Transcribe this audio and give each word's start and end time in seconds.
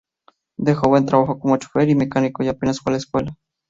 De 0.57 0.73
joven 0.73 1.05
trabajó 1.05 1.37
como 1.37 1.57
chófer 1.57 1.87
y 1.87 1.93
mecánico 1.93 2.41
y 2.43 2.47
apenas 2.47 2.79
fue 2.79 2.89
a 2.89 2.93
la 2.93 2.97
escuela. 2.97 3.37